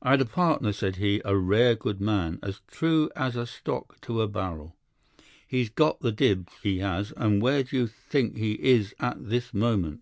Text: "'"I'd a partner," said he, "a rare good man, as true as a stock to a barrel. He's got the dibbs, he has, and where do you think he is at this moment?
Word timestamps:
"'"I'd 0.00 0.22
a 0.22 0.24
partner," 0.24 0.72
said 0.72 0.96
he, 0.96 1.20
"a 1.26 1.36
rare 1.36 1.74
good 1.74 2.00
man, 2.00 2.38
as 2.42 2.62
true 2.66 3.10
as 3.14 3.36
a 3.36 3.46
stock 3.46 4.00
to 4.00 4.22
a 4.22 4.26
barrel. 4.28 4.74
He's 5.46 5.68
got 5.68 6.00
the 6.00 6.10
dibbs, 6.10 6.54
he 6.62 6.78
has, 6.78 7.12
and 7.18 7.42
where 7.42 7.62
do 7.64 7.76
you 7.76 7.86
think 7.86 8.38
he 8.38 8.52
is 8.52 8.94
at 8.98 9.28
this 9.28 9.52
moment? 9.52 10.00